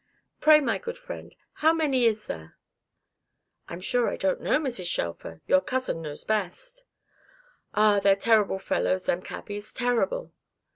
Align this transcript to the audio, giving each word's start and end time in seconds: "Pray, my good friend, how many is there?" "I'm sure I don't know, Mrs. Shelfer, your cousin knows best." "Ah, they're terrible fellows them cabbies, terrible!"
"Pray, 0.39 0.59
my 0.59 0.79
good 0.79 0.97
friend, 0.97 1.35
how 1.61 1.71
many 1.73 2.05
is 2.05 2.25
there?" 2.25 2.57
"I'm 3.69 3.81
sure 3.81 4.09
I 4.09 4.17
don't 4.17 4.41
know, 4.41 4.57
Mrs. 4.57 4.87
Shelfer, 4.87 5.41
your 5.45 5.61
cousin 5.61 6.01
knows 6.01 6.23
best." 6.23 6.85
"Ah, 7.75 7.99
they're 7.99 8.15
terrible 8.15 8.57
fellows 8.57 9.05
them 9.05 9.21
cabbies, 9.21 9.71
terrible!" 9.71 10.33